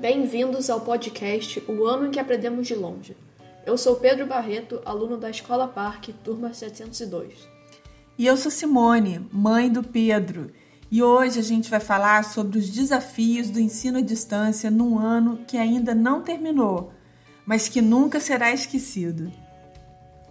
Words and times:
Bem-vindos 0.00 0.68
ao 0.68 0.80
podcast 0.80 1.62
O 1.68 1.86
Ano 1.86 2.08
em 2.08 2.10
que 2.10 2.18
Aprendemos 2.18 2.66
de 2.66 2.74
Longe. 2.74 3.16
Eu 3.64 3.78
sou 3.78 3.94
Pedro 3.96 4.26
Barreto, 4.26 4.82
aluno 4.84 5.16
da 5.16 5.30
Escola 5.30 5.68
Parque, 5.68 6.12
turma 6.12 6.52
702. 6.52 7.48
E 8.18 8.26
eu 8.26 8.36
sou 8.36 8.50
Simone, 8.50 9.24
mãe 9.32 9.70
do 9.70 9.84
Pedro. 9.84 10.50
E 10.94 11.02
hoje 11.02 11.40
a 11.40 11.42
gente 11.42 11.68
vai 11.68 11.80
falar 11.80 12.22
sobre 12.22 12.56
os 12.56 12.70
desafios 12.70 13.50
do 13.50 13.58
ensino 13.58 13.98
à 13.98 14.00
distância 14.00 14.70
num 14.70 14.96
ano 14.96 15.38
que 15.44 15.56
ainda 15.56 15.92
não 15.92 16.22
terminou, 16.22 16.92
mas 17.44 17.66
que 17.66 17.82
nunca 17.82 18.20
será 18.20 18.52
esquecido. 18.52 19.32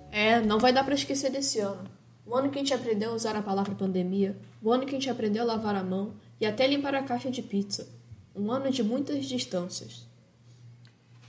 É, 0.09 0.39
não 0.39 0.59
vai 0.59 0.71
dar 0.71 0.85
para 0.85 0.93
esquecer 0.95 1.29
desse 1.29 1.59
ano. 1.59 1.83
O 2.25 2.33
ano 2.33 2.49
que 2.49 2.57
a 2.57 2.61
gente 2.61 2.73
aprendeu 2.73 3.11
a 3.11 3.13
usar 3.13 3.35
a 3.35 3.41
palavra 3.41 3.75
pandemia, 3.75 4.37
o 4.61 4.71
ano 4.71 4.85
que 4.85 4.91
a 4.91 4.93
gente 4.97 5.09
aprendeu 5.09 5.43
a 5.43 5.47
lavar 5.47 5.75
a 5.75 5.83
mão 5.83 6.13
e 6.39 6.45
até 6.45 6.65
limpar 6.65 6.95
a 6.95 7.03
caixa 7.03 7.29
de 7.29 7.41
pizza. 7.41 7.85
Um 8.33 8.49
ano 8.49 8.71
de 8.71 8.81
muitas 8.81 9.25
distâncias. 9.25 10.07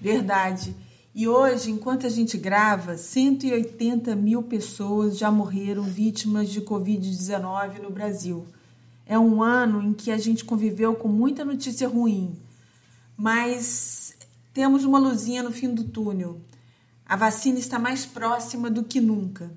Verdade. 0.01 0.77
E 1.13 1.27
hoje, 1.27 1.73
enquanto 1.73 2.07
a 2.07 2.09
gente 2.09 2.39
grava, 2.39 2.97
180 2.97 4.15
mil 4.15 4.45
pessoas 4.45 5.19
já 5.19 5.29
morreram 5.29 5.83
vítimas 5.83 6.51
de 6.51 6.61
Covid-19 6.61 7.81
no 7.83 7.91
Brasil. 7.91 8.47
É 9.07 9.19
um 9.19 9.43
ano 9.43 9.83
em 9.83 9.93
que 9.93 10.11
a 10.11 10.19
gente 10.19 10.45
conviveu 10.45 10.95
com 10.95 11.09
muita 11.09 11.45
notícia 11.45 11.89
ruim, 11.89 12.35
mas 13.17 14.17
temos 14.53 14.85
uma 14.85 14.99
luzinha 14.99 15.43
no 15.43 15.53
fim 15.53 15.75
do 15.75 15.85
túnel. 15.85 16.41
A 17.07 17.17
vacina 17.17 17.59
está 17.59 17.79
mais 17.79 18.07
próxima 18.07 18.71
do 18.71 18.83
que 18.83 19.01
nunca. 19.01 19.53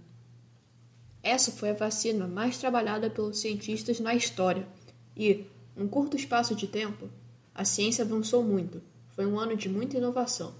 Essa 1.23 1.51
foi 1.51 1.69
a 1.69 1.73
vacina 1.73 2.27
mais 2.27 2.57
trabalhada 2.57 3.09
pelos 3.09 3.39
cientistas 3.39 3.99
na 3.99 4.13
história 4.15 4.67
e, 5.15 5.45
em 5.75 5.87
curto 5.87 6.17
espaço 6.17 6.55
de 6.55 6.67
tempo, 6.67 7.09
a 7.53 7.65
ciência 7.65 8.03
avançou 8.03 8.43
muito. 8.43 8.81
Foi 9.09 9.25
um 9.25 9.39
ano 9.39 9.55
de 9.55 9.67
muita 9.67 9.97
inovação. 9.97 10.53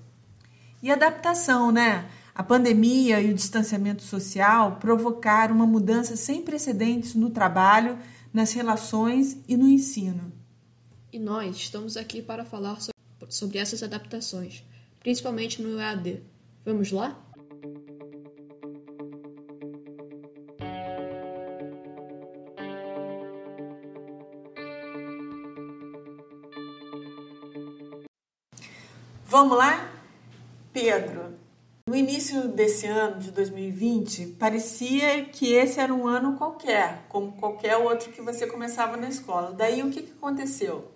E 0.81 0.91
adaptação, 0.91 1.71
né? 1.71 2.09
A 2.33 2.43
pandemia 2.43 3.19
e 3.19 3.31
o 3.31 3.33
distanciamento 3.33 4.03
social 4.03 4.77
provocaram 4.79 5.55
uma 5.55 5.65
mudança 5.65 6.15
sem 6.15 6.41
precedentes 6.41 7.15
no 7.15 7.29
trabalho, 7.29 7.97
nas 8.33 8.53
relações 8.53 9.37
e 9.47 9.55
no 9.57 9.67
ensino. 9.67 10.31
E 11.11 11.19
nós 11.19 11.55
estamos 11.55 11.97
aqui 11.97 12.21
para 12.21 12.45
falar 12.45 12.77
sobre 13.29 13.57
essas 13.57 13.81
adaptações, 13.81 14.63
principalmente 14.99 15.61
no 15.61 15.79
EAD. 15.79 16.21
Vamos 16.65 16.91
lá? 16.91 17.23
Vamos 29.29 29.57
lá? 29.57 29.91
Pedro, 30.73 31.36
início 31.97 32.47
desse 32.47 32.85
ano 32.85 33.19
de 33.19 33.31
2020, 33.31 34.35
parecia 34.39 35.25
que 35.25 35.53
esse 35.53 35.79
era 35.79 35.93
um 35.93 36.07
ano 36.07 36.37
qualquer, 36.37 37.05
como 37.09 37.33
qualquer 37.33 37.77
outro 37.77 38.11
que 38.11 38.21
você 38.21 38.47
começava 38.47 38.95
na 38.97 39.09
escola. 39.09 39.53
Daí 39.53 39.81
o 39.81 39.89
que, 39.89 40.01
que 40.01 40.11
aconteceu? 40.11 40.91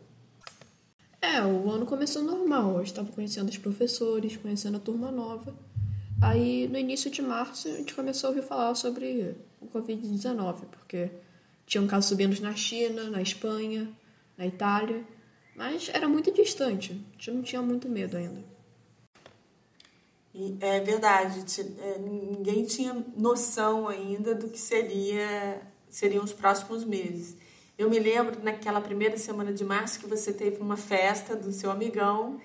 É, 1.22 1.42
o 1.44 1.70
ano 1.70 1.86
começou 1.86 2.24
normal. 2.24 2.78
Eu 2.78 2.84
estava 2.84 3.12
conhecendo 3.12 3.50
os 3.50 3.58
professores, 3.58 4.38
conhecendo 4.38 4.78
a 4.78 4.80
turma 4.80 5.12
nova. 5.12 5.56
Aí, 6.22 6.68
no 6.68 6.78
início 6.78 7.12
de 7.12 7.22
março, 7.22 7.68
a 7.68 7.72
gente 7.72 7.94
começou 7.94 8.28
a 8.28 8.30
ouvir 8.32 8.44
falar 8.44 8.74
sobre 8.76 9.36
o 9.60 9.68
Covid-19, 9.68 10.66
porque 10.72 11.10
tinham 11.66 11.88
casos 11.88 12.10
subindo 12.10 12.40
na 12.42 12.56
China, 12.56 13.10
na 13.10 13.22
Espanha, 13.22 13.88
na 14.38 14.46
Itália. 14.46 15.04
Mas 15.56 15.90
era 15.94 16.08
muito 16.08 16.32
distante, 16.32 16.92
a 16.92 17.14
gente 17.14 17.32
não 17.32 17.42
tinha 17.42 17.62
muito 17.62 17.88
medo 17.88 18.18
ainda. 18.18 18.51
É 20.62 20.80
verdade, 20.80 21.44
é, 21.80 22.00
ninguém 22.00 22.64
tinha 22.64 22.94
noção 23.18 23.88
ainda 23.88 24.34
do 24.34 24.48
que 24.48 24.60
seria, 24.60 25.62
seriam 25.90 26.24
os 26.24 26.32
próximos 26.32 26.86
meses. 26.86 27.36
Eu 27.78 27.90
me 27.90 28.00
lembro 28.00 28.42
naquela 28.42 28.80
primeira 28.80 29.18
semana 29.18 29.52
de 29.52 29.66
março 29.66 30.00
que 30.00 30.08
você 30.08 30.32
teve 30.32 30.62
uma 30.62 30.78
festa 30.78 31.36
do 31.36 31.52
seu 31.52 31.70
amigão 31.70 32.40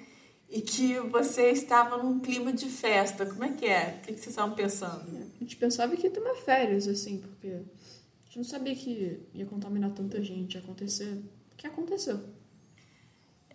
e 0.49 0.61
que 0.61 0.99
você 0.99 1.51
estava 1.51 2.03
num 2.03 2.19
clima 2.19 2.53
de 2.53 2.69
festa. 2.69 3.25
Como 3.25 3.45
é 3.45 3.53
que 3.53 3.67
é? 3.67 4.01
O 4.03 4.07
que 4.07 4.13
vocês 4.15 4.29
estavam 4.29 4.57
pensando? 4.57 5.07
A 5.37 5.39
gente 5.39 5.57
pensava 5.57 5.97
que 5.97 6.07
ia 6.07 6.11
ter 6.11 6.21
uma 6.21 6.35
férias, 6.35 6.89
assim, 6.89 7.19
porque 7.19 7.49
a 7.49 8.25
gente 8.25 8.37
não 8.39 8.45
sabia 8.45 8.75
que 8.75 9.21
ia 9.33 9.47
contaminar 9.47 9.93
tanta 9.93 10.21
gente, 10.23 10.55
ia 10.55 10.61
acontecer 10.61 11.23
o 11.53 11.57
que 11.57 11.67
aconteceu 11.67 12.21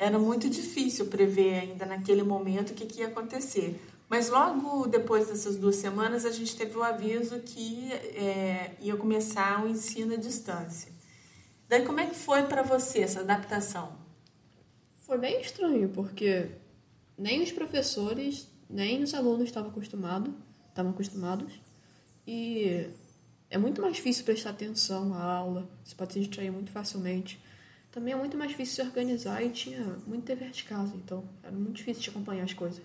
era 0.01 0.17
muito 0.17 0.49
difícil 0.49 1.05
prever 1.05 1.59
ainda 1.59 1.85
naquele 1.85 2.23
momento 2.23 2.71
o 2.71 2.73
que, 2.73 2.87
que 2.87 3.01
ia 3.01 3.07
acontecer. 3.07 3.79
Mas 4.11 4.27
logo 4.27 4.87
depois 4.87 5.29
dessas 5.29 5.55
duas 5.55 5.77
semanas, 5.77 6.25
a 6.25 6.31
gente 6.31 6.53
teve 6.53 6.77
o 6.77 6.83
aviso 6.83 7.39
que 7.39 7.93
é, 7.93 8.75
ia 8.81 8.97
começar 8.97 9.63
o 9.63 9.69
ensino 9.69 10.15
à 10.15 10.17
distância. 10.17 10.91
Daí, 11.69 11.85
como 11.85 12.01
é 12.01 12.07
que 12.07 12.15
foi 12.15 12.43
para 12.43 12.61
você 12.61 12.99
essa 12.99 13.21
adaptação? 13.21 13.97
Foi 15.05 15.17
bem 15.17 15.39
estranho, 15.39 15.87
porque 15.87 16.49
nem 17.17 17.41
os 17.41 17.53
professores, 17.53 18.49
nem 18.69 19.01
os 19.01 19.13
alunos 19.13 19.45
estavam 19.45 19.69
acostumados, 19.69 20.33
estavam 20.67 20.91
acostumados, 20.91 21.61
e 22.27 22.89
é 23.49 23.57
muito 23.57 23.81
mais 23.81 23.95
difícil 23.95 24.25
prestar 24.25 24.49
atenção 24.49 25.13
à 25.13 25.23
aula, 25.23 25.69
você 25.85 25.95
pode 25.95 26.11
se 26.11 26.19
distrair 26.19 26.51
muito 26.51 26.69
facilmente 26.69 27.41
também 27.91 28.13
é 28.13 28.15
muito 28.15 28.37
mais 28.37 28.51
difícil 28.51 28.75
se 28.75 28.81
organizar 28.89 29.43
e 29.43 29.49
tinha 29.49 29.83
muito 30.07 30.23
dever 30.23 30.51
de 30.51 30.63
casa, 30.63 30.95
então 30.95 31.25
era 31.43 31.51
muito 31.51 31.73
difícil 31.73 32.01
de 32.01 32.09
acompanhar 32.09 32.45
as 32.45 32.53
coisas. 32.53 32.81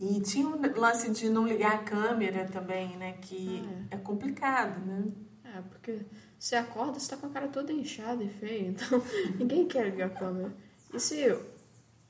E 0.00 0.20
tinha 0.20 0.46
o 0.46 0.56
um 0.56 0.80
lance 0.80 1.10
de 1.10 1.28
não 1.28 1.46
ligar 1.46 1.74
a 1.74 1.78
câmera 1.78 2.44
também, 2.46 2.96
né? 2.96 3.12
Que 3.20 3.62
ah, 3.64 3.86
é. 3.92 3.94
é. 3.94 3.98
complicado, 3.98 4.84
né? 4.84 5.04
É, 5.44 5.60
porque 5.62 6.00
você 6.38 6.56
acorda, 6.56 6.98
você 6.98 7.10
tá 7.10 7.16
com 7.16 7.26
a 7.26 7.30
cara 7.30 7.48
toda 7.48 7.72
inchada 7.72 8.22
e 8.22 8.28
feia, 8.28 8.68
então 8.68 9.02
ninguém 9.38 9.66
quer 9.66 9.84
ligar 9.84 10.06
a 10.06 10.10
câmera. 10.10 10.52
E 10.92 10.98
se 10.98 11.36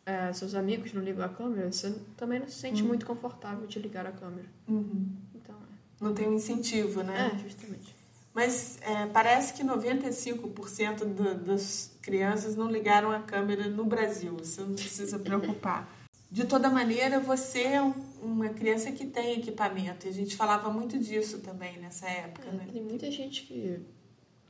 é, 0.06 0.32
seus 0.32 0.54
amigos 0.54 0.92
não 0.92 1.02
ligam 1.02 1.24
a 1.24 1.28
câmera, 1.28 1.70
você 1.70 1.94
também 2.16 2.38
não 2.38 2.48
se 2.48 2.54
sente 2.54 2.82
uhum. 2.82 2.88
muito 2.88 3.06
confortável 3.06 3.66
de 3.66 3.78
ligar 3.78 4.06
a 4.06 4.12
câmera. 4.12 4.48
Uhum. 4.66 5.08
Então, 5.34 5.54
é. 5.54 6.04
Não 6.04 6.14
tem 6.14 6.28
um 6.28 6.34
incentivo, 6.34 7.02
né? 7.02 7.32
É, 7.34 7.38
justamente. 7.38 7.94
Mas 8.34 8.78
é, 8.82 9.06
parece 9.06 9.54
que 9.54 9.62
95% 9.62 11.04
do, 11.04 11.34
das 11.36 11.92
crianças 12.02 12.56
não 12.56 12.68
ligaram 12.68 13.12
a 13.12 13.20
câmera 13.20 13.68
no 13.68 13.84
Brasil. 13.84 14.36
Você 14.38 14.60
não 14.60 14.74
precisa 14.74 15.18
preocupar. 15.20 15.88
De 16.34 16.44
toda 16.44 16.68
maneira, 16.68 17.20
você 17.20 17.60
é 17.60 17.80
uma 18.20 18.48
criança 18.48 18.90
que 18.90 19.06
tem 19.06 19.38
equipamento. 19.38 20.04
E 20.06 20.08
a 20.08 20.12
gente 20.12 20.34
falava 20.34 20.68
muito 20.68 20.98
disso 20.98 21.38
também 21.38 21.78
nessa 21.78 22.08
época. 22.08 22.48
É, 22.48 22.52
né? 22.52 22.66
Tem 22.72 22.82
muita 22.82 23.08
gente 23.08 23.42
que 23.42 23.78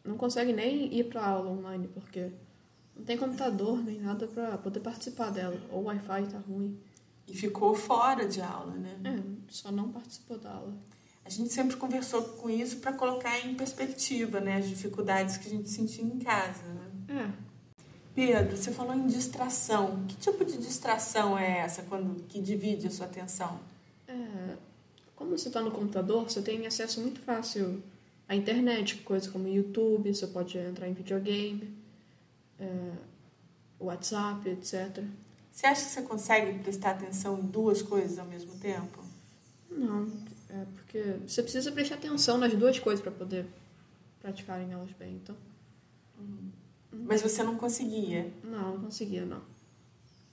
não 0.02 0.16
consegue 0.16 0.54
nem 0.54 0.94
ir 0.98 1.04
para 1.04 1.26
aula 1.26 1.50
online 1.50 1.86
porque 1.88 2.30
não 2.96 3.04
tem 3.04 3.18
computador 3.18 3.84
nem 3.84 4.00
nada 4.00 4.26
para 4.26 4.56
poder 4.56 4.80
participar 4.80 5.30
dela. 5.30 5.60
Ou 5.70 5.82
o 5.82 5.84
Wi-Fi 5.84 6.26
tá 6.32 6.38
ruim. 6.38 6.80
E 7.28 7.36
ficou 7.36 7.74
fora 7.74 8.26
de 8.26 8.40
aula, 8.40 8.72
né? 8.72 8.98
É, 9.04 9.22
só 9.52 9.70
não 9.70 9.92
participou 9.92 10.38
da 10.38 10.52
aula 10.52 10.74
a 11.24 11.30
gente 11.30 11.50
sempre 11.54 11.76
conversou 11.76 12.22
com 12.22 12.50
isso 12.50 12.76
para 12.76 12.92
colocar 12.92 13.40
em 13.40 13.54
perspectiva 13.54 14.40
né, 14.40 14.56
as 14.58 14.68
dificuldades 14.68 15.38
que 15.38 15.48
a 15.48 15.50
gente 15.50 15.70
sentia 15.70 16.04
em 16.04 16.18
casa. 16.18 16.62
Né? 16.64 16.90
É. 17.08 17.53
Pedro, 18.14 18.56
você 18.56 18.70
falou 18.70 18.94
em 18.94 19.06
distração. 19.06 20.04
Que 20.06 20.16
tipo 20.16 20.44
de 20.44 20.56
distração 20.56 21.36
é 21.36 21.58
essa 21.58 21.82
quando 21.82 22.22
que 22.24 22.40
divide 22.40 22.86
a 22.86 22.90
sua 22.90 23.06
atenção? 23.06 23.58
É, 24.06 24.56
como 25.16 25.36
você 25.36 25.48
está 25.48 25.60
no 25.60 25.70
computador, 25.70 26.22
você 26.22 26.40
tem 26.40 26.66
acesso 26.66 27.00
muito 27.00 27.20
fácil 27.20 27.82
à 28.28 28.36
internet, 28.36 28.98
coisas 28.98 29.28
como 29.28 29.48
YouTube, 29.48 30.14
você 30.14 30.26
pode 30.26 30.56
entrar 30.56 30.88
em 30.88 30.92
videogame, 30.92 31.74
é, 32.60 32.92
WhatsApp, 33.80 34.48
etc. 34.48 35.02
Você 35.50 35.66
acha 35.66 35.84
que 35.84 35.90
você 35.90 36.02
consegue 36.02 36.58
prestar 36.60 36.92
atenção 36.92 37.38
em 37.38 37.42
duas 37.42 37.82
coisas 37.82 38.18
ao 38.18 38.26
mesmo 38.26 38.54
tempo? 38.58 39.02
Não, 39.70 40.08
é 40.50 40.64
porque 40.74 41.16
você 41.26 41.42
precisa 41.42 41.72
prestar 41.72 41.96
atenção 41.96 42.38
nas 42.38 42.54
duas 42.54 42.78
coisas 42.78 43.02
para 43.02 43.12
poder 43.12 43.46
praticarem 44.20 44.70
elas 44.72 44.90
bem, 44.92 45.14
então. 45.16 45.36
Uhum. 46.94 47.04
Mas 47.06 47.22
você 47.22 47.42
não 47.42 47.56
conseguia? 47.56 48.32
Não, 48.42 48.74
não 48.74 48.84
conseguia, 48.84 49.24
não. 49.24 49.42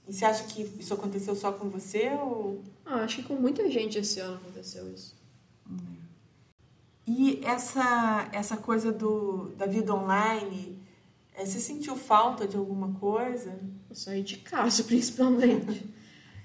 E 0.08 0.12
você 0.12 0.24
acha 0.24 0.44
que 0.44 0.62
isso 0.78 0.94
aconteceu 0.94 1.34
só 1.34 1.52
com 1.52 1.68
você 1.68 2.10
ou? 2.10 2.62
Ah, 2.84 3.02
acho 3.04 3.16
que 3.16 3.22
com 3.24 3.34
muita 3.34 3.68
gente 3.70 3.98
esse 3.98 4.20
ano 4.20 4.36
aconteceu 4.36 4.92
isso. 4.92 5.14
E 7.06 7.40
essa, 7.44 8.28
essa 8.32 8.56
coisa 8.56 8.92
do, 8.92 9.48
da 9.56 9.66
vida 9.66 9.92
online, 9.94 10.78
É, 11.34 11.46
você 11.46 11.58
sentiu 11.58 11.96
falta 11.96 12.46
de 12.46 12.56
alguma 12.56 12.92
coisa? 13.00 13.58
Eu 13.88 13.96
saí 13.96 14.22
de 14.22 14.36
casa, 14.36 14.84
principalmente. 14.84 15.88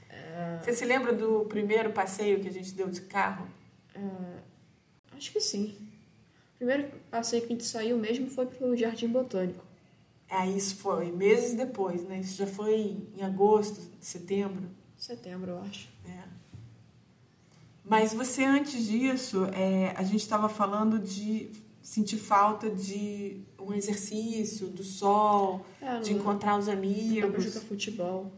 é... 0.09 0.59
Você 0.63 0.73
se 0.73 0.85
lembra 0.85 1.11
do 1.13 1.45
primeiro 1.45 1.91
passeio 1.91 2.39
que 2.39 2.47
a 2.47 2.51
gente 2.51 2.71
deu 2.73 2.87
de 2.89 3.01
carro? 3.01 3.47
É... 3.93 3.99
Acho 5.17 5.31
que 5.31 5.41
sim. 5.41 5.75
O 6.55 6.57
primeiro 6.57 6.89
passeio 7.11 7.41
que 7.41 7.47
a 7.47 7.55
gente 7.55 7.65
saiu 7.65 7.97
mesmo 7.97 8.29
foi 8.29 8.45
pro 8.45 8.75
Jardim 8.77 9.09
Botânico. 9.09 9.63
É, 10.29 10.45
isso 10.47 10.75
foi 10.77 11.11
meses 11.11 11.53
depois, 11.55 12.03
né? 12.03 12.19
Isso 12.19 12.37
já 12.37 12.47
foi 12.47 12.97
em 13.15 13.23
agosto, 13.23 13.79
setembro. 13.99 14.69
Setembro, 14.97 15.51
eu 15.51 15.59
acho. 15.59 15.89
É. 16.05 16.23
Mas 17.83 18.13
você, 18.13 18.43
antes 18.43 18.85
disso, 18.85 19.45
é, 19.53 19.93
a 19.95 20.03
gente 20.03 20.21
estava 20.21 20.49
falando 20.49 20.99
de 20.99 21.51
sentir 21.81 22.17
falta 22.17 22.69
de 22.69 23.41
um 23.57 23.73
exercício, 23.73 24.67
do 24.67 24.83
sol, 24.83 25.65
é, 25.81 25.99
de 25.99 26.11
encontrar 26.13 26.59
os 26.59 26.67
amigos. 26.67 27.45
Jogar 27.45 27.61
futebol. 27.61 28.33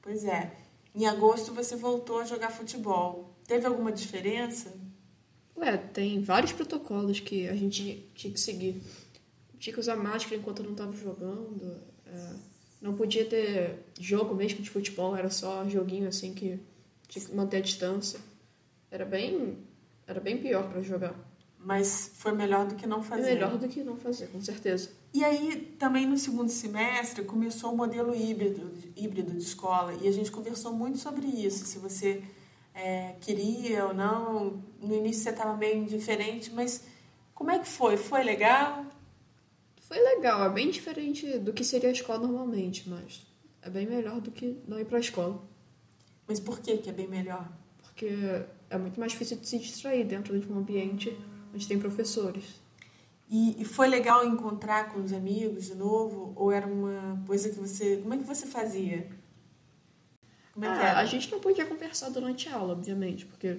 Pois 0.00 0.24
é. 0.24 0.52
Em 0.94 1.06
agosto 1.06 1.52
você 1.52 1.74
voltou 1.74 2.20
a 2.20 2.24
jogar 2.24 2.50
futebol. 2.50 3.34
Teve 3.46 3.66
alguma 3.66 3.90
diferença? 3.90 4.72
Ué, 5.56 5.76
tem 5.76 6.22
vários 6.22 6.52
protocolos 6.52 7.18
que 7.18 7.48
a 7.48 7.56
gente 7.56 8.08
tinha 8.14 8.32
que 8.32 8.40
seguir. 8.40 8.80
Tinha 9.62 9.72
que 9.72 9.78
usar 9.78 9.94
máscara 9.94 10.34
enquanto 10.34 10.60
não 10.60 10.72
estava 10.72 10.90
jogando. 10.90 11.80
É, 12.04 12.34
não 12.80 12.96
podia 12.96 13.24
ter 13.24 13.78
jogo 14.00 14.34
mesmo 14.34 14.60
de 14.60 14.68
futebol, 14.68 15.14
era 15.14 15.30
só 15.30 15.64
joguinho 15.68 16.08
assim 16.08 16.34
que 16.34 16.58
tinha 17.06 17.24
que 17.24 17.32
manter 17.32 17.58
a 17.58 17.60
distância. 17.60 18.18
Era 18.90 19.04
bem, 19.04 19.56
era 20.04 20.18
bem 20.18 20.36
pior 20.38 20.68
para 20.68 20.82
jogar. 20.82 21.14
Mas 21.60 22.10
foi 22.16 22.32
melhor 22.32 22.66
do 22.66 22.74
que 22.74 22.88
não 22.88 23.04
fazer. 23.04 23.30
É 23.30 23.34
melhor 23.34 23.56
do 23.56 23.68
que 23.68 23.84
não 23.84 23.96
fazer, 23.96 24.26
com 24.32 24.40
certeza. 24.40 24.90
E 25.14 25.22
aí, 25.22 25.76
também 25.78 26.08
no 26.08 26.18
segundo 26.18 26.48
semestre, 26.48 27.22
começou 27.24 27.72
o 27.72 27.76
modelo 27.76 28.12
híbrido, 28.12 28.68
híbrido 28.96 29.30
de 29.30 29.44
escola. 29.44 29.94
E 30.02 30.08
a 30.08 30.12
gente 30.12 30.32
conversou 30.32 30.72
muito 30.72 30.98
sobre 30.98 31.24
isso. 31.24 31.64
Se 31.66 31.78
você 31.78 32.20
é, 32.74 33.14
queria 33.20 33.86
ou 33.86 33.94
não. 33.94 34.60
No 34.82 34.92
início 34.92 35.22
você 35.22 35.30
estava 35.30 35.56
meio 35.56 35.76
indiferente, 35.76 36.50
mas 36.52 36.82
como 37.32 37.52
é 37.52 37.60
que 37.60 37.68
foi? 37.68 37.96
Foi 37.96 38.24
legal? 38.24 38.86
Foi 39.92 40.00
legal. 40.00 40.42
É 40.46 40.48
bem 40.48 40.70
diferente 40.70 41.38
do 41.38 41.52
que 41.52 41.62
seria 41.62 41.90
a 41.90 41.92
escola 41.92 42.20
normalmente, 42.20 42.88
mas 42.88 43.26
é 43.60 43.68
bem 43.68 43.86
melhor 43.86 44.22
do 44.22 44.30
que 44.30 44.56
não 44.66 44.80
ir 44.80 44.86
para 44.86 44.96
a 44.96 45.00
escola. 45.00 45.38
Mas 46.26 46.40
por 46.40 46.60
que, 46.60 46.78
que 46.78 46.88
é 46.88 46.92
bem 46.94 47.06
melhor? 47.06 47.46
Porque 47.82 48.08
é 48.70 48.78
muito 48.78 48.98
mais 48.98 49.12
difícil 49.12 49.36
de 49.36 49.46
se 49.46 49.58
distrair 49.58 50.06
dentro 50.06 50.40
de 50.40 50.50
um 50.50 50.56
ambiente 50.56 51.14
onde 51.54 51.68
tem 51.68 51.78
professores. 51.78 52.58
E, 53.28 53.60
e, 53.60 53.66
foi 53.66 53.86
legal 53.86 54.26
encontrar 54.26 54.90
com 54.90 55.02
os 55.02 55.12
amigos 55.12 55.66
de 55.66 55.74
novo? 55.74 56.32
Ou 56.36 56.50
era 56.50 56.66
uma 56.66 57.22
coisa 57.26 57.50
que 57.50 57.60
você. 57.60 57.98
Como 57.98 58.14
é 58.14 58.16
que 58.16 58.24
você 58.24 58.46
fazia? 58.46 59.10
Como 60.54 60.64
é 60.64 60.68
ah, 60.70 60.72
que 60.72 60.86
era? 60.86 61.00
A 61.00 61.04
gente 61.04 61.30
não 61.30 61.38
podia 61.38 61.66
conversar 61.66 62.08
durante 62.08 62.48
a 62.48 62.56
aula, 62.56 62.72
obviamente, 62.72 63.26
porque 63.26 63.58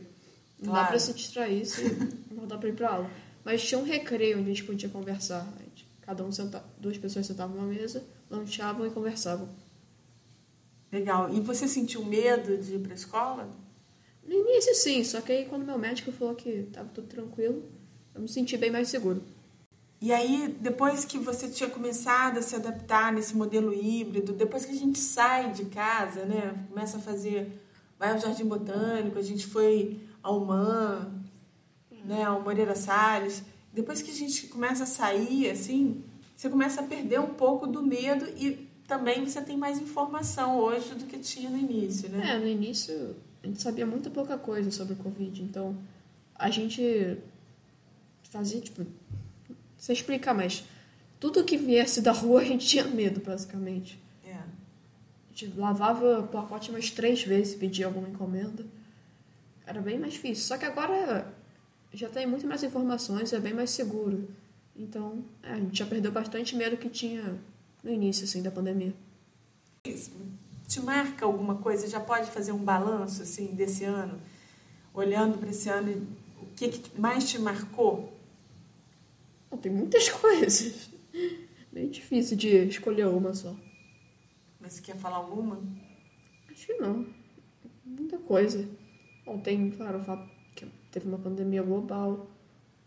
não 0.59 0.71
claro. 0.71 0.85
dá 0.85 0.87
pra 0.87 0.97
se 0.97 1.13
distrair 1.13 1.63
se 1.63 1.83
não 2.33 2.47
dá 2.47 2.57
pra 2.57 2.69
ir 2.69 2.75
pra 2.75 2.89
aula. 2.89 3.11
Mas 3.45 3.63
tinha 3.63 3.79
um 3.79 3.83
recreio 3.83 4.39
onde 4.39 4.49
a 4.49 4.53
gente 4.53 4.63
podia 4.63 4.89
conversar. 4.89 5.47
Cada 6.05 6.23
um 6.23 6.31
sentava, 6.31 6.65
duas 6.77 6.97
pessoas 6.97 7.25
sentavam 7.25 7.55
numa 7.55 7.67
mesa, 7.67 8.03
lanchavam 8.29 8.85
e 8.85 8.91
conversavam. 8.91 9.49
Legal. 10.91 11.33
E 11.33 11.39
você 11.39 11.67
sentiu 11.67 12.05
medo 12.05 12.57
de 12.57 12.75
ir 12.75 12.79
pra 12.79 12.93
escola? 12.93 13.49
No 14.23 14.33
início, 14.33 14.75
sim. 14.75 15.03
Só 15.03 15.21
que 15.21 15.31
aí, 15.31 15.45
quando 15.45 15.65
meu 15.65 15.77
médico 15.77 16.11
falou 16.11 16.35
que 16.35 16.67
tava 16.71 16.89
tudo 16.89 17.07
tranquilo, 17.07 17.63
eu 18.13 18.21
me 18.21 18.27
senti 18.27 18.57
bem 18.57 18.69
mais 18.69 18.89
seguro. 18.89 19.23
E 20.01 20.11
aí, 20.11 20.53
depois 20.59 21.05
que 21.05 21.17
você 21.17 21.47
tinha 21.47 21.69
começado 21.69 22.37
a 22.37 22.41
se 22.41 22.55
adaptar 22.55 23.13
nesse 23.13 23.33
modelo 23.35 23.73
híbrido, 23.73 24.33
depois 24.33 24.65
que 24.65 24.73
a 24.73 24.77
gente 24.77 24.99
sai 24.99 25.53
de 25.53 25.65
casa, 25.65 26.25
né, 26.25 26.53
começa 26.67 26.97
a 26.97 26.99
fazer, 26.99 27.57
vai 27.97 28.11
ao 28.11 28.19
Jardim 28.19 28.43
Botânico, 28.43 29.17
a 29.17 29.21
gente 29.21 29.47
foi 29.47 30.01
ao 30.21 30.41
Man, 30.41 31.09
né, 32.03 32.23
ao 32.23 32.41
Moreira 32.41 32.75
Salles, 32.75 33.43
depois 33.73 34.01
que 34.01 34.11
a 34.11 34.13
gente 34.13 34.47
começa 34.47 34.83
a 34.83 34.85
sair, 34.85 35.49
assim, 35.49 36.03
você 36.35 36.49
começa 36.49 36.81
a 36.81 36.83
perder 36.83 37.19
um 37.19 37.33
pouco 37.33 37.65
do 37.65 37.81
medo 37.81 38.25
e 38.37 38.69
também 38.87 39.25
você 39.25 39.41
tem 39.41 39.57
mais 39.57 39.79
informação 39.79 40.59
hoje 40.59 40.93
do 40.93 41.05
que 41.05 41.17
tinha 41.17 41.49
no 41.49 41.57
início, 41.57 42.07
né? 42.09 42.35
É, 42.35 42.37
no 42.37 42.47
início 42.47 43.15
a 43.41 43.47
gente 43.47 43.61
sabia 43.61 43.85
muito 43.85 44.11
pouca 44.11 44.37
coisa 44.37 44.69
sobre 44.71 44.93
o 44.93 44.97
Covid, 44.97 45.41
então 45.41 45.75
a 46.35 46.49
gente 46.49 47.17
fazia, 48.29 48.61
tipo, 48.61 48.85
você 49.77 49.93
explicar, 49.93 50.33
mas 50.33 50.63
tudo 51.19 51.43
que 51.43 51.57
viesse 51.57 52.01
da 52.01 52.11
rua 52.11 52.41
a 52.41 52.43
gente 52.43 52.65
tinha 52.65 52.85
medo, 52.85 53.21
basicamente. 53.21 53.99
É. 54.25 54.33
A 54.33 54.45
gente 55.33 55.57
lavava 55.57 56.19
o 56.19 56.27
pacote 56.27 56.69
umas 56.69 56.89
três 56.89 57.23
vezes, 57.23 57.55
pedia 57.55 57.85
alguma 57.85 58.07
encomenda. 58.07 58.65
Era 59.65 59.81
bem 59.81 59.97
mais 59.97 60.13
difícil. 60.13 60.45
Só 60.45 60.57
que 60.57 60.65
agora 60.65 61.33
já 61.93 62.09
tem 62.09 62.25
muito 62.25 62.47
mais 62.47 62.63
informações, 62.63 63.31
é 63.33 63.39
bem 63.39 63.53
mais 63.53 63.69
seguro. 63.69 64.27
Então, 64.75 65.23
é, 65.43 65.53
a 65.53 65.59
gente 65.59 65.77
já 65.77 65.85
perdeu 65.85 66.11
bastante 66.11 66.55
medo 66.55 66.75
que 66.75 66.89
tinha 66.89 67.39
no 67.83 67.91
início, 67.91 68.23
assim, 68.23 68.41
da 68.41 68.49
pandemia. 68.49 68.93
Isso. 69.85 70.11
Te 70.67 70.79
marca 70.81 71.25
alguma 71.25 71.55
coisa? 71.55 71.87
Já 71.87 71.99
pode 71.99 72.31
fazer 72.31 72.51
um 72.51 72.63
balanço, 72.63 73.21
assim, 73.21 73.47
desse 73.53 73.83
ano? 73.83 74.19
Olhando 74.93 75.37
para 75.37 75.49
esse 75.49 75.69
ano, 75.69 76.07
o 76.41 76.47
que, 76.55 76.69
que 76.69 76.99
mais 76.99 77.29
te 77.29 77.37
marcou? 77.37 78.11
Não, 79.51 79.57
tem 79.57 79.71
muitas 79.71 80.09
coisas. 80.09 80.89
Bem 81.71 81.89
difícil 81.89 82.35
de 82.35 82.49
escolher 82.67 83.07
uma 83.07 83.33
só. 83.33 83.55
Mas 84.59 84.73
você 84.73 84.81
quer 84.81 84.95
falar 84.95 85.17
alguma? 85.17 85.61
Acho 86.49 86.65
que 86.65 86.73
não. 86.73 87.05
Muita 87.85 88.17
coisa. 88.17 88.67
Bom, 89.25 89.39
tem, 89.39 89.69
claro, 89.69 89.99
o 89.99 90.03
fato 90.03 90.32
teve 90.93 91.07
uma 91.07 91.17
pandemia 91.17 91.63
global. 91.63 92.27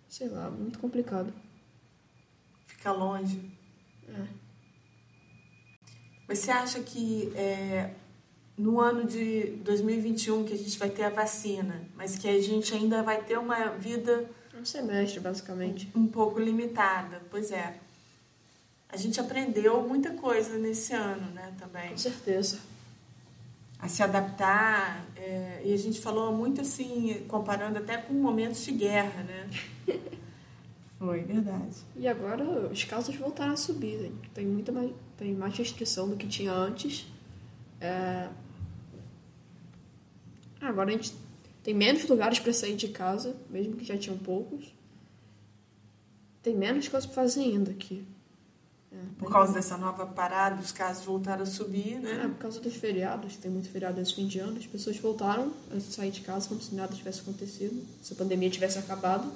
Sei 0.08 0.28
lá, 0.28 0.48
muito 0.48 0.78
complicado. 0.78 1.32
Fica 2.64 2.92
longe. 2.92 3.50
É. 4.08 4.26
Mas 6.28 6.38
você 6.38 6.50
acha 6.52 6.80
que 6.80 7.32
é, 7.34 7.90
no 8.56 8.80
ano 8.80 9.04
de 9.04 9.58
2021 9.64 10.44
que 10.44 10.54
a 10.54 10.58
gente 10.58 10.78
vai 10.78 10.88
ter 10.88 11.02
a 11.02 11.10
vacina, 11.10 11.84
mas 11.96 12.16
que 12.16 12.28
a 12.28 12.40
gente 12.40 12.72
ainda 12.72 13.02
vai 13.02 13.22
ter 13.22 13.38
uma 13.38 13.70
vida 13.70 14.28
um 14.58 14.64
semestre, 14.64 15.20
basicamente. 15.20 15.90
Um 15.94 16.06
pouco 16.06 16.40
limitada, 16.40 17.20
pois 17.30 17.50
é. 17.50 17.78
A 18.88 18.96
gente 18.96 19.20
aprendeu 19.20 19.82
muita 19.82 20.14
coisa 20.14 20.56
nesse 20.56 20.94
ano, 20.94 21.30
né, 21.32 21.52
também. 21.58 21.90
Com 21.90 21.98
certeza. 21.98 22.58
A 23.78 23.88
se 23.88 24.02
adaptar. 24.02 25.06
É, 25.16 25.62
e 25.64 25.72
a 25.72 25.76
gente 25.76 26.00
falou 26.00 26.34
muito 26.34 26.60
assim, 26.60 27.24
comparando 27.28 27.78
até 27.78 27.96
com 27.96 28.14
momentos 28.14 28.64
de 28.64 28.72
guerra, 28.72 29.22
né? 29.22 29.50
Foi, 30.98 31.20
verdade. 31.22 31.76
E 31.94 32.08
agora 32.08 32.44
os 32.70 32.84
casos 32.84 33.14
voltaram 33.16 33.52
a 33.52 33.56
subir. 33.56 34.12
Tem 34.32 34.46
muita 34.46 34.72
mais, 34.72 34.90
tem 35.16 35.34
mais 35.34 35.56
restrição 35.56 36.08
do 36.08 36.16
que 36.16 36.26
tinha 36.26 36.52
antes. 36.52 37.06
É... 37.80 38.28
Agora 40.60 40.88
a 40.88 40.92
gente 40.92 41.14
tem 41.62 41.74
menos 41.74 42.08
lugares 42.08 42.38
para 42.38 42.52
sair 42.52 42.76
de 42.76 42.88
casa, 42.88 43.36
mesmo 43.50 43.76
que 43.76 43.84
já 43.84 43.98
tinham 43.98 44.16
poucos. 44.16 44.74
Tem 46.42 46.56
menos 46.56 46.88
coisas 46.88 47.06
para 47.06 47.22
fazer 47.22 47.40
ainda 47.40 47.72
aqui. 47.72 48.06
É, 48.96 49.18
por 49.18 49.30
causa 49.30 49.52
dessa 49.52 49.76
nova 49.76 50.06
parada, 50.06 50.60
os 50.62 50.72
casos 50.72 51.04
voltaram 51.04 51.42
a 51.42 51.46
subir, 51.46 51.98
né? 52.00 52.22
É, 52.24 52.28
por 52.28 52.38
causa 52.38 52.60
dos 52.60 52.74
feriados, 52.74 53.36
tem 53.36 53.50
muito 53.50 53.68
feriado 53.68 53.98
nesse 53.98 54.14
fim 54.14 54.26
de 54.26 54.38
ano, 54.38 54.56
as 54.56 54.66
pessoas 54.66 54.96
voltaram 54.96 55.52
a 55.70 55.78
sair 55.80 56.10
de 56.10 56.22
casa 56.22 56.48
como 56.48 56.60
se 56.62 56.74
nada 56.74 56.94
tivesse 56.94 57.20
acontecido, 57.20 57.84
se 58.02 58.12
a 58.14 58.16
pandemia 58.16 58.48
tivesse 58.48 58.78
acabado. 58.78 59.30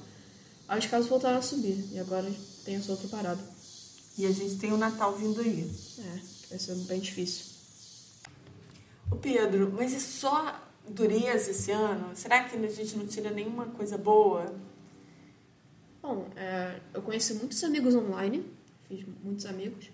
Aí 0.66 0.78
os 0.78 0.86
casos 0.86 1.08
voltaram 1.08 1.38
a 1.38 1.42
subir, 1.42 1.84
e 1.92 1.98
agora 1.98 2.30
tem 2.64 2.76
essa 2.76 2.90
outra 2.92 3.08
parada. 3.08 3.40
E 4.16 4.24
a 4.24 4.32
gente 4.32 4.56
tem 4.56 4.72
o 4.72 4.76
Natal 4.76 5.14
vindo 5.16 5.40
aí. 5.40 5.70
É, 5.98 6.20
vai 6.48 6.58
ser 6.58 6.74
bem 6.86 7.00
difícil. 7.00 7.46
O 9.10 9.16
Pedro, 9.16 9.72
mas 9.76 9.92
é 9.92 9.98
só 9.98 10.60
dureza 10.88 11.50
esse 11.50 11.70
ano? 11.70 12.10
Será 12.14 12.44
que 12.44 12.56
a 12.56 12.68
gente 12.68 12.96
não 12.96 13.06
tira 13.06 13.30
nenhuma 13.30 13.66
coisa 13.66 13.98
boa? 13.98 14.54
Bom, 16.02 16.28
é, 16.36 16.80
eu 16.94 17.02
conheci 17.02 17.34
muitos 17.34 17.62
amigos 17.62 17.94
online, 17.94 18.44
fiz 18.90 19.06
muitos 19.22 19.46
amigos. 19.46 19.90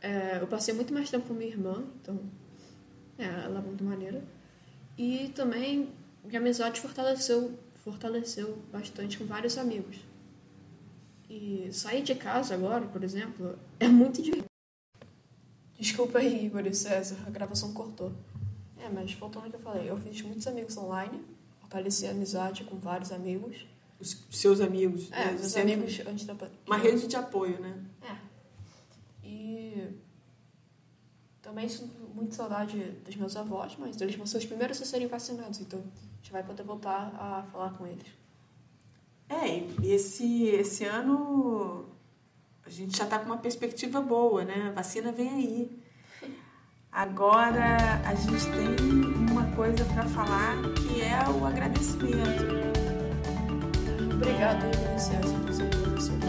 É, 0.00 0.38
eu 0.40 0.46
passei 0.46 0.72
muito 0.72 0.94
mais 0.94 1.10
tempo 1.10 1.26
com 1.26 1.34
minha 1.34 1.50
irmã, 1.50 1.84
então 2.00 2.20
é, 3.18 3.24
ela 3.24 3.58
é 3.58 3.62
muito 3.62 3.82
maneira. 3.82 4.22
E 4.96 5.28
também 5.34 5.90
minha 6.24 6.38
amizade 6.38 6.80
fortaleceu, 6.80 7.58
fortaleceu 7.74 8.58
bastante 8.70 9.18
com 9.18 9.26
vários 9.26 9.58
amigos. 9.58 9.96
E 11.28 11.68
sair 11.72 12.02
de 12.02 12.14
casa 12.14 12.54
agora, 12.54 12.86
por 12.86 13.02
exemplo, 13.02 13.58
é 13.80 13.88
muito 13.88 14.22
difícil. 14.22 14.44
Desculpa 15.78 16.18
aí, 16.18 16.46
Igor 16.46 16.64
e 16.66 16.74
César, 16.74 17.16
a 17.26 17.30
gravação 17.30 17.72
cortou. 17.72 18.12
É, 18.78 18.88
mas 18.88 19.12
voltando 19.14 19.44
ao 19.44 19.50
que 19.50 19.56
eu 19.56 19.60
falei, 19.60 19.90
eu 19.90 19.98
fiz 19.98 20.22
muitos 20.22 20.46
amigos 20.46 20.76
online, 20.76 21.24
fortaleci 21.60 22.06
a 22.06 22.10
amizade 22.10 22.64
com 22.64 22.76
vários 22.76 23.10
amigos. 23.10 23.66
Os 24.02 24.18
seus 24.32 24.60
amigos? 24.60 25.10
É, 25.12 25.32
né? 25.32 25.62
amigos 25.62 26.00
antes 26.06 26.26
da 26.26 26.34
Uma 26.66 26.76
rede 26.76 27.06
de 27.06 27.14
apoio, 27.14 27.60
né? 27.60 27.80
É. 28.02 28.16
E 29.24 29.88
também 31.40 31.68
sinto 31.68 31.94
muito 32.12 32.34
saudade 32.34 32.78
dos 33.04 33.14
meus 33.14 33.36
avós, 33.36 33.76
mas 33.78 34.00
eles 34.00 34.16
vão 34.16 34.26
ser 34.26 34.38
os 34.38 34.44
primeiros 34.44 34.82
a 34.82 34.84
serem 34.84 35.06
vacinados, 35.06 35.60
então 35.60 35.78
a 35.80 36.16
gente 36.16 36.32
vai 36.32 36.42
poder 36.42 36.64
voltar 36.64 37.14
a 37.14 37.44
falar 37.52 37.70
com 37.74 37.86
eles. 37.86 38.06
É, 39.28 39.58
e 39.82 39.92
esse, 39.92 40.46
esse 40.46 40.84
ano 40.84 41.86
a 42.66 42.70
gente 42.70 42.96
já 42.96 43.04
está 43.04 43.18
com 43.18 43.26
uma 43.26 43.38
perspectiva 43.38 44.00
boa, 44.00 44.44
né? 44.44 44.68
A 44.68 44.72
vacina 44.72 45.12
vem 45.12 45.28
aí. 45.28 45.82
Agora 46.90 47.76
a 48.04 48.14
gente 48.14 48.44
tem 48.46 49.30
uma 49.30 49.46
coisa 49.56 49.84
para 49.86 50.04
falar 50.06 50.56
que 50.74 51.00
é 51.00 51.28
o 51.30 51.46
agradecimento. 51.46 52.71
Obrigada, 54.22 54.66
Licença, 54.94 55.34
por 55.44 55.52
ser 56.00 56.20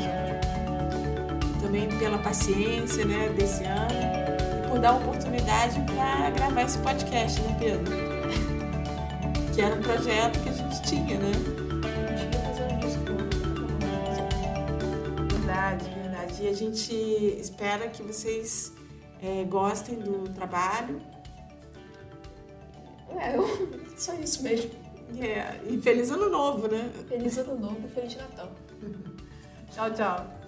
Também 1.62 1.88
pela 2.00 2.18
paciência 2.18 3.06
né, 3.06 3.30
desse 3.38 3.64
ano 3.66 3.94
e 3.94 4.68
por 4.68 4.80
dar 4.80 4.96
oportunidade 4.96 5.80
para 5.82 6.32
gravar 6.32 6.64
esse 6.64 6.80
podcast, 6.80 7.40
né, 7.42 7.56
Pedro? 7.60 7.94
Que 9.54 9.62
era 9.62 9.76
um 9.76 9.82
projeto 9.84 10.40
que 10.42 10.50
a 10.50 10.54
gente 10.54 10.82
tinha, 10.82 11.20
né? 11.20 11.32
Verdade, 15.30 15.86
verdade. 15.92 16.44
E 16.44 16.48
a 16.48 16.54
gente 16.54 16.96
espera 17.40 17.88
que 17.90 18.02
vocês 18.02 18.74
é, 19.22 19.44
gostem 19.44 20.00
do 20.00 20.28
trabalho. 20.30 21.00
É, 23.20 23.38
eu, 23.38 23.46
só 23.96 24.16
isso 24.16 24.42
mesmo. 24.42 24.83
É, 25.20 25.60
e 25.68 25.78
feliz 25.82 26.12
ano 26.12 26.30
novo, 26.30 26.68
né? 26.68 26.90
Feliz 27.08 27.38
ano 27.38 27.60
novo, 27.60 27.88
feliz 27.90 28.16
Natal. 28.16 28.52
tchau, 29.72 29.92
tchau. 29.94 30.43